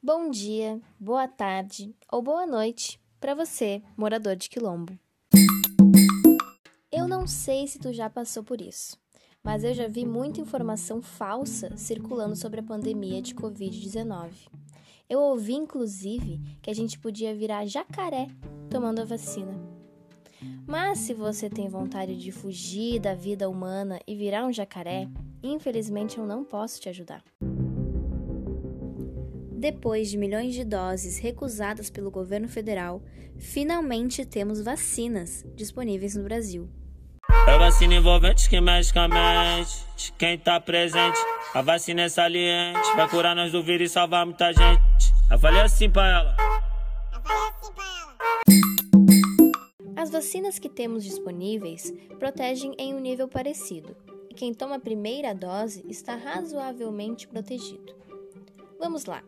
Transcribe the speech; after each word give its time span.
Bom 0.00 0.30
dia, 0.30 0.80
boa 1.00 1.26
tarde 1.26 1.92
ou 2.10 2.22
boa 2.22 2.46
noite 2.46 3.00
para 3.18 3.34
você, 3.34 3.82
morador 3.96 4.36
de 4.36 4.48
Quilombo. 4.48 4.96
Eu 6.92 7.08
não 7.08 7.26
sei 7.26 7.66
se 7.66 7.80
tu 7.80 7.92
já 7.92 8.08
passou 8.08 8.44
por 8.44 8.60
isso, 8.60 8.96
mas 9.42 9.64
eu 9.64 9.74
já 9.74 9.88
vi 9.88 10.06
muita 10.06 10.40
informação 10.40 11.02
falsa 11.02 11.76
circulando 11.76 12.36
sobre 12.36 12.60
a 12.60 12.62
pandemia 12.62 13.20
de 13.20 13.34
Covid-19. 13.34 14.30
Eu 15.10 15.18
ouvi, 15.18 15.54
inclusive, 15.54 16.40
que 16.62 16.70
a 16.70 16.74
gente 16.74 16.96
podia 16.96 17.34
virar 17.34 17.66
jacaré 17.66 18.28
tomando 18.70 19.00
a 19.00 19.04
vacina. 19.04 19.52
Mas 20.64 20.98
se 20.98 21.12
você 21.12 21.50
tem 21.50 21.68
vontade 21.68 22.16
de 22.16 22.30
fugir 22.30 23.00
da 23.00 23.16
vida 23.16 23.50
humana 23.50 23.98
e 24.06 24.14
virar 24.14 24.46
um 24.46 24.52
jacaré, 24.52 25.08
infelizmente 25.42 26.18
eu 26.18 26.24
não 26.24 26.44
posso 26.44 26.80
te 26.80 26.88
ajudar. 26.88 27.24
Depois 29.58 30.08
de 30.08 30.16
milhões 30.16 30.54
de 30.54 30.64
doses 30.64 31.18
recusadas 31.18 31.90
pelo 31.90 32.12
governo 32.12 32.46
federal, 32.46 33.02
finalmente 33.40 34.24
temos 34.24 34.62
vacinas 34.62 35.44
disponíveis 35.56 36.14
no 36.14 36.22
Brasil. 36.22 36.68
É 37.48 37.58
vacina 37.58 37.96
envolvente 37.96 38.48
que 38.48 38.60
mexe 38.60 38.92
com 38.92 39.00
a 39.00 39.08
mente 39.08 39.84
de 39.96 40.12
quem 40.12 40.38
tá 40.38 40.60
presente. 40.60 41.18
A 41.52 41.60
vacina 41.60 42.02
é 42.02 42.08
saliente, 42.08 42.94
vai 42.94 43.08
curar 43.08 43.34
nós 43.34 43.50
do 43.50 43.60
vírus 43.60 43.90
e 43.90 43.92
salvar 43.94 44.24
muita 44.24 44.52
gente. 44.52 45.12
Eu 45.28 45.40
falei 45.40 45.60
assim 45.60 45.90
pra 45.90 46.08
ela. 46.08 46.36
Eu 47.12 47.20
falei 47.20 47.48
assim 47.48 47.72
pra 47.72 47.84
ela. 48.00 48.16
As 49.96 50.08
vacinas 50.08 50.60
que 50.60 50.68
temos 50.68 51.02
disponíveis 51.02 51.92
protegem 52.20 52.76
em 52.78 52.94
um 52.94 53.00
nível 53.00 53.26
parecido, 53.26 53.96
e 54.30 54.34
quem 54.34 54.54
toma 54.54 54.76
a 54.76 54.80
primeira 54.80 55.34
dose 55.34 55.84
está 55.88 56.14
razoavelmente 56.14 57.26
protegido. 57.26 57.98
Vamos 58.78 59.04
lá. 59.04 59.24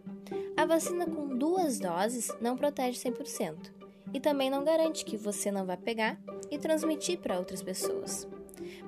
A 0.60 0.66
vacina 0.66 1.06
com 1.06 1.26
duas 1.26 1.78
doses 1.78 2.30
não 2.38 2.54
protege 2.54 2.98
100% 2.98 3.72
e 4.12 4.20
também 4.20 4.50
não 4.50 4.62
garante 4.62 5.06
que 5.06 5.16
você 5.16 5.50
não 5.50 5.64
vai 5.64 5.78
pegar 5.78 6.20
e 6.50 6.58
transmitir 6.58 7.18
para 7.18 7.38
outras 7.38 7.62
pessoas. 7.62 8.28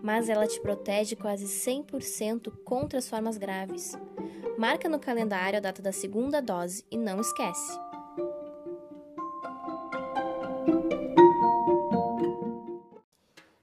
Mas 0.02 0.28
ela 0.28 0.46
te 0.46 0.60
protege 0.60 1.16
quase 1.16 1.46
100% 1.46 2.52
contra 2.62 2.98
as 2.98 3.08
formas 3.08 3.38
graves. 3.38 3.96
Marca 4.58 4.86
no 4.86 5.00
calendário 5.00 5.56
a 5.56 5.62
data 5.62 5.80
da 5.80 5.92
segunda 5.92 6.42
dose 6.42 6.84
e 6.90 6.98
não 6.98 7.22
esquece. 7.22 7.80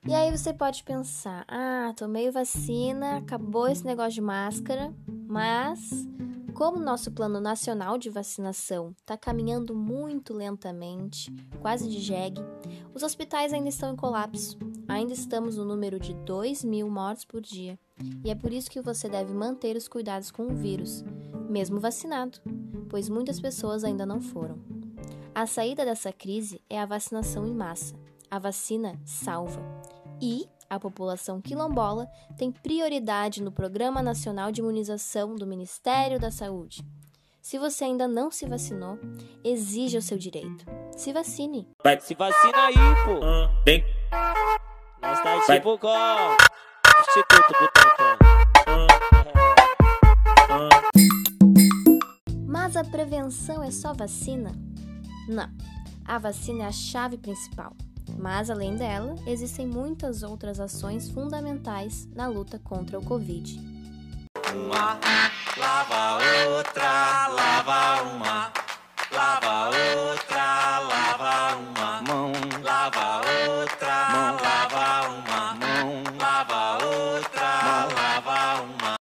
E 0.07 0.15
aí 0.15 0.35
você 0.35 0.51
pode 0.51 0.83
pensar: 0.83 1.45
ah, 1.47 1.93
tomei 1.95 2.31
vacina, 2.31 3.17
acabou 3.17 3.67
esse 3.67 3.85
negócio 3.85 4.13
de 4.13 4.21
máscara, 4.21 4.91
mas 5.27 6.09
como 6.59 6.77
nosso 6.77 7.09
plano 7.09 7.39
nacional 7.39 7.97
de 7.97 8.09
vacinação 8.09 8.93
está 8.99 9.15
caminhando 9.15 9.73
muito 9.73 10.33
lentamente, 10.33 11.33
quase 11.61 11.89
de 11.89 12.01
jegue, 12.01 12.41
os 12.93 13.01
hospitais 13.01 13.53
ainda 13.53 13.69
estão 13.69 13.93
em 13.93 13.95
colapso. 13.95 14.59
Ainda 14.85 15.13
estamos 15.13 15.55
no 15.55 15.63
número 15.63 15.97
de 15.97 16.13
2 16.13 16.65
mil 16.65 16.89
mortes 16.89 17.23
por 17.23 17.39
dia. 17.39 17.79
E 18.25 18.29
é 18.29 18.35
por 18.35 18.51
isso 18.51 18.69
que 18.69 18.81
você 18.81 19.07
deve 19.07 19.33
manter 19.33 19.77
os 19.77 19.87
cuidados 19.87 20.31
com 20.31 20.47
o 20.47 20.53
vírus, 20.53 21.01
mesmo 21.49 21.79
vacinado, 21.79 22.41
pois 22.89 23.07
muitas 23.07 23.39
pessoas 23.39 23.85
ainda 23.85 24.05
não 24.05 24.19
foram. 24.19 24.59
A 25.33 25.47
saída 25.47 25.85
dessa 25.85 26.11
crise 26.11 26.61
é 26.69 26.77
a 26.77 26.85
vacinação 26.85 27.47
em 27.47 27.53
massa. 27.53 27.95
A 28.29 28.37
vacina 28.37 28.99
salva. 29.05 29.61
E 30.21 30.45
a 30.69 30.79
população 30.79 31.41
quilombola 31.41 32.07
tem 32.37 32.51
prioridade 32.51 33.41
no 33.41 33.51
Programa 33.51 34.03
Nacional 34.03 34.51
de 34.51 34.61
Imunização 34.61 35.35
do 35.35 35.47
Ministério 35.47 36.19
da 36.19 36.29
Saúde. 36.29 36.85
Se 37.41 37.57
você 37.57 37.85
ainda 37.85 38.07
não 38.07 38.29
se 38.29 38.45
vacinou, 38.45 38.99
exija 39.43 39.97
o 39.97 40.01
seu 40.01 40.17
direito. 40.17 40.65
Se 40.95 41.11
vacine. 41.11 41.67
Vai, 41.83 41.99
se 41.99 42.13
vacina 42.13 42.57
aí, 42.67 42.75
pô. 42.75 43.63
Bem. 43.65 43.83
Nós 45.01 45.19
tá 45.23 45.41
tipo 45.55 45.77
com 45.79 45.87
Instituto 46.99 47.53
Butantan. 47.59 48.17
Mas 52.45 52.75
a 52.75 52.83
prevenção 52.83 53.63
é 53.63 53.71
só 53.71 53.93
vacina? 53.93 54.51
Não. 55.27 55.49
A 56.05 56.19
vacina 56.19 56.65
é 56.65 56.67
a 56.67 56.71
chave 56.71 57.17
principal. 57.17 57.73
Mas, 58.19 58.49
além 58.49 58.75
dela, 58.75 59.15
existem 59.25 59.65
muitas 59.65 60.23
outras 60.23 60.59
ações 60.59 61.09
fundamentais 61.09 62.05
na 62.13 62.27
luta 62.27 62.59
contra 62.59 62.99
o 62.99 63.05
Covid. 63.05 63.57
Uma, 64.53 64.99
lava 65.57 66.17
outra, 66.49 67.27
lava 67.29 68.03
uma, 68.03 68.51
lava 69.09 69.67
outra, 69.67 70.79
lava 70.79 71.55
uma. 71.55 72.01
Mão, 72.01 72.31
lava 72.61 73.21
outra, 73.21 74.09
mão, 74.09 74.35
lava 74.41 75.09
uma. 75.09 75.53
Mão, 75.53 76.03
lava 76.19 76.85
outra, 76.85 77.85
lava 77.95 78.61
uma. 78.63 78.95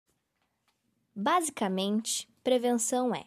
Basicamente, 1.17 2.29
prevenção 2.45 3.13
é 3.13 3.25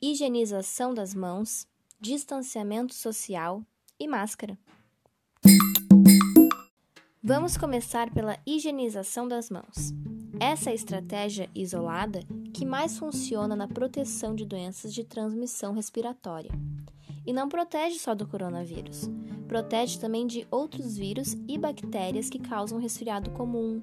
higienização 0.00 0.94
das 0.94 1.12
mãos, 1.12 1.66
distanciamento 2.00 2.94
social 2.94 3.60
e 3.98 4.06
máscara. 4.06 4.56
Vamos 7.24 7.56
começar 7.56 8.10
pela 8.10 8.36
higienização 8.44 9.28
das 9.28 9.48
mãos. 9.48 9.94
Essa 10.40 10.70
é 10.70 10.72
a 10.72 10.74
estratégia 10.74 11.48
isolada 11.54 12.18
que 12.52 12.66
mais 12.66 12.98
funciona 12.98 13.54
na 13.54 13.68
proteção 13.68 14.34
de 14.34 14.44
doenças 14.44 14.92
de 14.92 15.04
transmissão 15.04 15.72
respiratória. 15.72 16.50
E 17.24 17.32
não 17.32 17.48
protege 17.48 18.00
só 18.00 18.12
do 18.12 18.26
coronavírus, 18.26 19.08
protege 19.46 20.00
também 20.00 20.26
de 20.26 20.48
outros 20.50 20.98
vírus 20.98 21.36
e 21.46 21.56
bactérias 21.56 22.28
que 22.28 22.40
causam 22.40 22.80
resfriado 22.80 23.30
comum, 23.30 23.80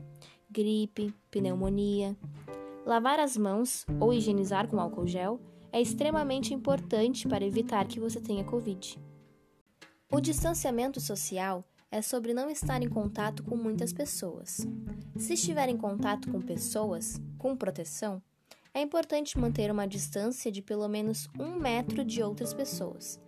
gripe, 0.52 1.16
pneumonia. 1.32 2.18
Lavar 2.86 3.22
as 3.22 3.38
mãos 3.38 3.86
ou 4.02 4.14
higienizar 4.14 4.68
com 4.68 4.82
álcool 4.82 5.08
gel 5.08 5.40
é 5.72 5.80
extremamente 5.80 6.54
importante 6.54 7.26
para 7.26 7.46
evitar 7.46 7.88
que 7.88 8.02
você 8.02 8.20
tenha 8.20 8.44
Covid. 8.44 9.00
O 10.12 10.20
distanciamento 10.20 11.00
social 11.00 11.64
é 11.92 12.02
sobre 12.02 12.34
não 12.34 12.50
estar 12.50 12.82
em 12.82 12.90
contato 12.90 13.44
com 13.44 13.56
muitas 13.56 13.92
pessoas. 13.92 14.68
Se 15.18 15.34
estiver 15.34 15.70
em 15.70 15.78
contato 15.78 16.32
com 16.32 16.42
pessoas 16.42 17.20
com 17.38 17.56
proteção, 17.56 18.22
é 18.74 18.82
importante 18.82 19.40
manter 19.40 19.72
uma 19.72 19.88
distância 19.88 20.52
de 20.52 20.62
pelo 20.62 20.88
menos 20.88 21.28
um 21.40 21.56
metro 21.56 22.06
de 22.06 22.22
outras 22.22 22.54
pessoas, 22.54 23.20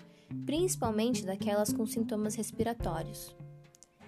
principalmente 0.46 1.26
daquelas 1.26 1.74
com 1.74 1.86
sintomas 1.86 2.36
respiratórios. 2.36 3.36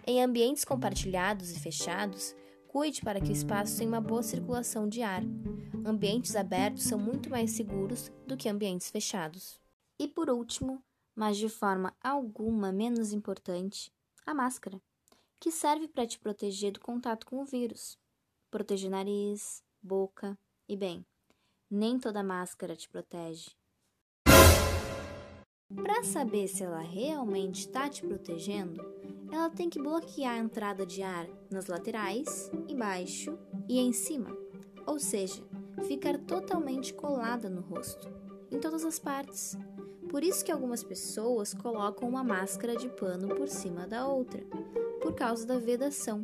Em 0.06 0.22
ambientes 0.22 0.64
compartilhados 0.64 1.52
e 1.52 1.60
fechados, 1.60 2.36
cuide 2.68 3.02
para 3.02 3.20
que 3.20 3.30
o 3.30 3.34
espaço 3.34 3.78
tenha 3.78 3.90
uma 3.90 4.02
boa 4.02 4.22
circulação 4.22 4.88
de 4.88 5.02
ar. 5.02 5.24
Ambientes 5.86 6.36
abertos 6.36 6.84
são 6.84 7.00
muito 7.00 7.30
mais 7.30 7.52
seguros 7.52 8.12
do 8.28 8.38
que 8.38 8.50
ambientes 8.50 8.92
fechados. 8.92 9.60
E 9.98 10.08
por 10.08 10.30
último, 10.30 10.84
mas 11.16 11.38
de 11.38 11.50
forma 11.50 11.96
alguma 12.02 12.72
menos 12.72 13.14
importante, 13.14 13.92
a 14.26 14.34
máscara, 14.34 14.82
que 15.40 15.52
serve 15.52 15.88
para 15.88 16.08
te 16.08 16.20
proteger 16.20 16.72
do 16.72 16.80
contato 16.80 17.26
com 17.26 17.42
o 17.42 17.46
vírus. 17.46 17.98
Proteger 18.50 18.90
nariz, 18.90 19.64
boca 19.82 20.38
e, 20.68 20.78
bem, 20.78 21.06
nem 21.70 22.00
toda 22.00 22.24
máscara 22.24 22.76
te 22.76 22.88
protege. 22.88 23.52
Para 25.76 26.04
saber 26.04 26.48
se 26.48 26.64
ela 26.64 26.82
realmente 26.82 27.62
está 27.62 27.90
te 27.90 28.06
protegendo, 28.06 28.82
ela 29.32 29.50
tem 29.50 29.70
que 29.70 29.82
bloquear 29.82 30.36
a 30.36 30.38
entrada 30.38 30.86
de 30.86 31.02
ar 31.02 31.28
nas 31.50 31.66
laterais, 31.66 32.52
embaixo 32.68 33.38
e 33.68 33.80
em 33.80 33.92
cima, 33.92 34.30
ou 34.86 35.00
seja, 35.00 35.44
ficar 35.88 36.20
totalmente 36.20 36.94
colada 36.94 37.50
no 37.50 37.62
rosto, 37.62 38.08
em 38.52 38.60
todas 38.60 38.86
as 38.86 39.00
partes, 39.00 39.58
por 40.14 40.24
isso 40.24 40.46
que 40.46 40.52
algumas 40.52 40.84
pessoas 40.84 41.56
colocam 41.56 42.08
uma 42.08 42.24
máscara 42.24 42.76
de 42.76 42.88
pano 42.88 43.30
por 43.30 43.48
cima 43.48 43.88
da 43.88 44.08
outra, 44.08 44.44
por 45.02 45.16
causa 45.16 45.44
da 45.44 45.58
vedação 45.58 46.24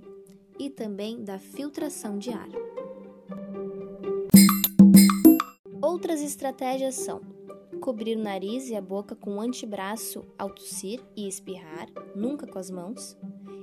e 0.59 0.69
também 0.69 1.23
da 1.23 1.39
filtração 1.39 2.19
de 2.19 2.29
ar. 2.29 2.49
Outras 5.81 6.21
estratégias 6.21 6.93
são 6.93 7.19
cobrir 7.81 8.15
o 8.15 8.21
nariz 8.21 8.69
e 8.69 8.75
a 8.75 8.81
boca 8.81 9.15
com 9.15 9.37
um 9.37 9.41
antebraço 9.41 10.23
ao 10.37 10.51
tossir 10.51 11.01
e 11.17 11.27
espirrar, 11.27 11.87
nunca 12.15 12.45
com 12.45 12.59
as 12.59 12.69
mãos, 12.69 13.17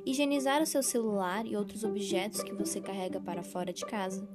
higienizar 0.04 0.60
o 0.60 0.66
seu 0.66 0.82
celular 0.82 1.46
e 1.46 1.54
outros 1.54 1.84
objetos 1.84 2.42
que 2.42 2.52
você 2.52 2.80
carrega 2.80 3.20
para 3.20 3.44
fora 3.44 3.72
de 3.72 3.86
casa, 3.86 4.28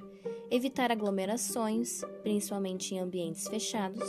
evitar 0.52 0.92
aglomerações, 0.92 2.02
principalmente 2.22 2.94
em 2.94 3.00
ambientes 3.00 3.48
fechados, 3.48 4.04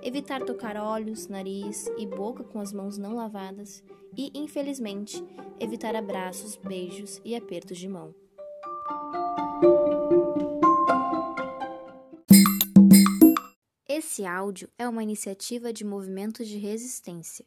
evitar 0.00 0.44
tocar 0.44 0.76
olhos, 0.76 1.26
nariz 1.26 1.90
e 1.98 2.06
boca 2.06 2.44
com 2.44 2.60
as 2.60 2.72
mãos 2.72 2.96
não 2.96 3.16
lavadas 3.16 3.82
e, 4.16 4.30
infelizmente, 4.32 5.22
evitar 5.58 5.96
abraços, 5.96 6.54
beijos 6.56 7.20
e 7.24 7.34
apertos 7.34 7.76
de 7.76 7.88
mão. 7.88 8.14
Esse 13.88 14.24
áudio 14.24 14.70
é 14.78 14.88
uma 14.88 15.02
iniciativa 15.02 15.72
de 15.72 15.84
movimentos 15.84 16.46
de 16.46 16.56
resistência, 16.56 17.44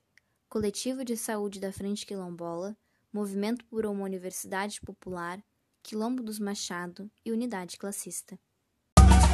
Coletivo 0.50 1.06
de 1.06 1.16
Saúde 1.16 1.62
da 1.62 1.72
Frente 1.72 2.06
Quilombola, 2.06 2.76
Movimento 3.12 3.64
por 3.66 3.86
uma 3.86 4.04
Universidade 4.04 4.82
Popular, 4.82 5.42
Quilombo 5.84 6.24
dos 6.24 6.40
Machado 6.40 7.12
e 7.26 7.32
Unidade 7.32 7.78
Classista. 7.78 8.40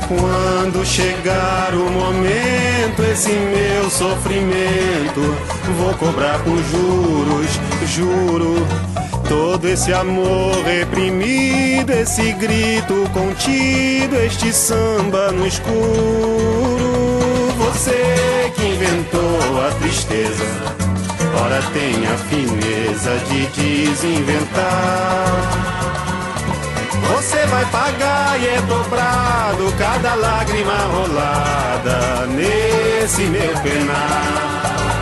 Quando 0.07 0.83
chegar 0.83 1.75
o 1.75 1.87
momento, 1.91 3.03
esse 3.03 3.31
meu 3.31 3.87
sofrimento, 3.91 5.21
vou 5.77 5.93
cobrar 5.99 6.43
com 6.43 6.57
juros, 6.57 7.51
juro. 7.85 8.55
Todo 9.27 9.67
esse 9.67 9.93
amor 9.93 10.63
reprimido, 10.63 11.91
esse 11.91 12.33
grito 12.33 13.07
contido, 13.13 14.15
este 14.15 14.51
samba 14.51 15.31
no 15.31 15.45
escuro. 15.45 15.69
Você 17.59 18.51
que 18.55 18.63
inventou 18.65 19.61
a 19.67 19.69
tristeza, 19.75 20.43
ora 21.39 21.61
tem 21.71 22.07
a 22.07 22.17
fineza 22.17 23.15
de 23.29 23.45
desinventar. 23.85 25.18
Pagar 27.71 28.39
e 28.39 28.47
é 28.47 28.61
dobrado 28.61 29.71
cada 29.77 30.15
lágrima 30.15 30.73
rolada 30.91 32.25
nesse 32.27 33.23
meu 33.23 33.53
penar. 33.61 34.98